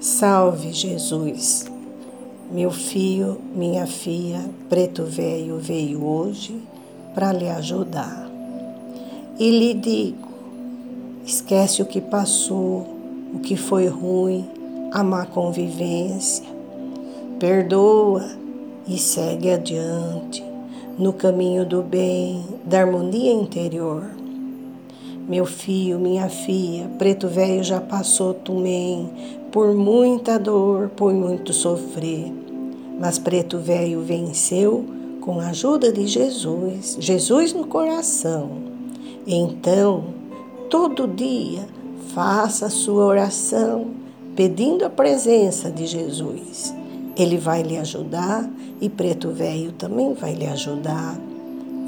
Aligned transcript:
Salve 0.00 0.72
Jesus! 0.72 1.64
Meu 2.52 2.70
filho, 2.70 3.38
minha 3.54 3.86
filha, 3.86 4.44
preto 4.68 5.04
velho 5.04 5.56
veio 5.58 6.04
hoje 6.04 6.60
para 7.14 7.32
lhe 7.32 7.48
ajudar. 7.48 8.28
E 9.38 9.50
lhe 9.50 9.72
digo: 9.72 10.28
esquece 11.24 11.80
o 11.80 11.86
que 11.86 12.02
passou, 12.02 12.86
o 13.34 13.38
que 13.38 13.56
foi 13.56 13.88
ruim, 13.88 14.46
a 14.92 15.02
má 15.02 15.24
convivência. 15.24 16.44
Perdoa 17.40 18.28
e 18.86 18.98
segue 18.98 19.50
adiante 19.50 20.44
no 20.98 21.12
caminho 21.14 21.64
do 21.64 21.82
bem, 21.82 22.44
da 22.64 22.80
harmonia 22.80 23.32
interior. 23.32 24.15
Meu 25.28 25.44
filho, 25.44 25.98
minha 25.98 26.28
filha, 26.28 26.88
preto 26.98 27.26
velho 27.26 27.64
já 27.64 27.80
passou 27.80 28.32
também 28.32 29.10
por 29.50 29.74
muita 29.74 30.38
dor, 30.38 30.88
por 30.90 31.12
muito 31.12 31.52
sofrer. 31.52 32.32
Mas 33.00 33.18
preto 33.18 33.58
velho 33.58 34.02
venceu 34.02 34.84
com 35.20 35.40
a 35.40 35.48
ajuda 35.48 35.92
de 35.92 36.06
Jesus, 36.06 36.96
Jesus 37.00 37.52
no 37.52 37.66
coração. 37.66 38.50
Então, 39.26 40.04
todo 40.70 41.08
dia, 41.08 41.66
faça 42.14 42.66
a 42.66 42.70
sua 42.70 43.04
oração 43.04 43.88
pedindo 44.36 44.84
a 44.84 44.90
presença 44.90 45.72
de 45.72 45.86
Jesus. 45.86 46.72
Ele 47.16 47.36
vai 47.36 47.62
lhe 47.62 47.76
ajudar 47.78 48.48
e 48.80 48.88
preto 48.88 49.30
velho 49.30 49.72
também 49.72 50.14
vai 50.14 50.34
lhe 50.34 50.46
ajudar. 50.46 51.18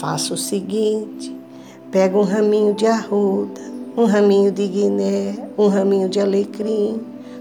Faça 0.00 0.34
o 0.34 0.36
seguinte: 0.36 1.39
pega 1.90 2.16
um 2.16 2.22
raminho 2.22 2.74
de 2.74 2.86
arruda, 2.86 3.60
um 3.96 4.04
raminho 4.04 4.52
de 4.52 4.66
guiné, 4.66 5.34
um 5.58 5.68
raminho 5.68 6.08
de 6.08 6.20
alecrim, 6.20 7.00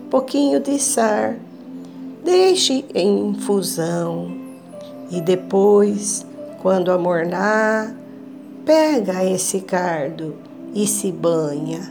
pouquinho 0.09 0.59
de 0.59 0.79
sar, 0.79 1.37
deixe 2.23 2.85
em 2.93 3.29
infusão. 3.29 4.31
E 5.11 5.21
depois, 5.21 6.25
quando 6.61 6.91
amornar, 6.91 7.95
pega 8.65 9.23
esse 9.23 9.61
cardo 9.61 10.35
e 10.73 10.85
se 10.85 11.11
banha. 11.11 11.81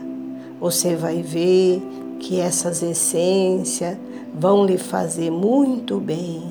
Você 0.60 0.96
vai 0.96 1.22
ver 1.22 1.82
que 2.18 2.40
essas 2.40 2.82
essências 2.82 3.96
vão 4.34 4.64
lhe 4.64 4.78
fazer 4.78 5.30
muito 5.30 5.98
bem, 5.98 6.42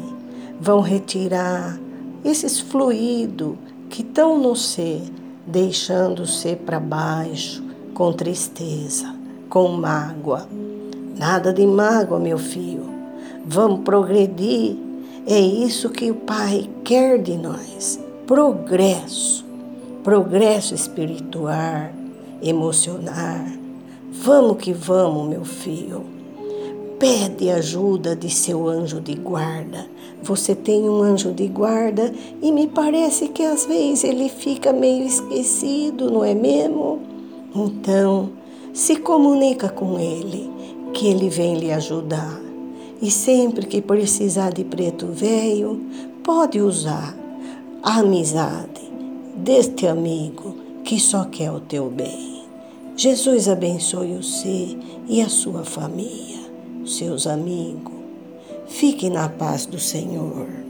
vão 0.60 0.80
retirar 0.82 1.80
esses 2.24 2.60
fluidos 2.60 3.56
que 3.90 4.02
estão 4.02 4.38
no 4.38 4.56
ser, 4.56 5.02
deixando 5.48 6.24
o 6.24 6.28
ser 6.28 6.58
para 6.58 6.80
baixo, 6.80 7.64
com 7.94 8.12
tristeza, 8.12 9.16
com 9.50 9.70
mágoa. 9.70 10.48
Nada 11.18 11.54
de 11.54 11.66
mágoa, 11.66 12.20
meu 12.20 12.38
filho. 12.38 12.86
Vamos 13.46 13.80
progredir. 13.80 14.76
É 15.26 15.40
isso 15.40 15.90
que 15.90 16.12
o 16.12 16.16
Pai 16.16 16.70
quer 16.84 17.18
de 17.22 17.38
nós: 17.38 18.00
progresso. 18.28 19.46
Progresso 20.04 20.76
espiritual, 20.76 21.90
emocional. 22.42 23.46
Vamos 24.12 24.58
que 24.58 24.74
vamos, 24.74 25.28
meu 25.28 25.44
filho. 25.44 26.17
Pede 27.00 27.52
ajuda 27.52 28.16
de 28.16 28.28
seu 28.28 28.68
anjo 28.68 29.00
de 29.00 29.14
guarda. 29.14 29.88
Você 30.24 30.56
tem 30.56 30.90
um 30.90 31.04
anjo 31.04 31.32
de 31.32 31.46
guarda 31.46 32.12
e 32.42 32.52
me 32.52 32.66
parece 32.66 33.28
que 33.28 33.44
às 33.44 33.68
vezes 33.68 34.04
ele 34.04 34.28
fica 34.30 34.74
meio 34.74 35.06
esquecido, 35.06 36.10
não 36.10 36.24
é 36.24 36.34
mesmo? 36.34 37.00
Então, 37.56 38.32
se 38.74 38.96
comunica 38.96 39.70
com 39.70 40.00
ele, 40.00 40.50
que 40.92 41.06
ele 41.06 41.30
vem 41.30 41.60
lhe 41.60 41.72
ajudar. 41.72 42.42
E 43.00 43.12
sempre 43.12 43.68
que 43.68 43.80
precisar 43.80 44.52
de 44.52 44.64
preto 44.64 45.06
velho, 45.06 45.80
pode 46.24 46.60
usar 46.60 47.16
a 47.84 48.00
amizade 48.00 48.92
deste 49.36 49.86
amigo 49.86 50.56
que 50.84 51.00
só 51.00 51.26
quer 51.26 51.52
o 51.52 51.60
teu 51.60 51.92
bem. 51.92 52.42
Jesus 52.96 53.48
abençoe 53.48 54.16
você 54.16 54.76
e 55.08 55.22
a 55.22 55.30
sua 55.30 55.64
família 55.64 56.47
seus 56.88 57.28
amigos. 57.28 57.94
Fique 58.68 59.10
na 59.10 59.30
paz 59.30 59.66
do 59.66 59.80
Senhor. 59.80 60.67